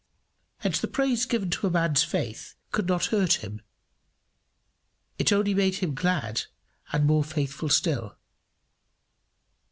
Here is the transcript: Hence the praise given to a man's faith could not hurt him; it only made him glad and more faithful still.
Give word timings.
Hence 0.57 0.79
the 0.79 0.87
praise 0.87 1.27
given 1.27 1.51
to 1.51 1.67
a 1.67 1.69
man's 1.69 2.03
faith 2.03 2.55
could 2.71 2.87
not 2.87 3.05
hurt 3.13 3.43
him; 3.43 3.61
it 5.19 5.31
only 5.31 5.53
made 5.53 5.75
him 5.75 5.93
glad 5.93 6.45
and 6.91 7.05
more 7.05 7.23
faithful 7.23 7.69
still. 7.69 8.17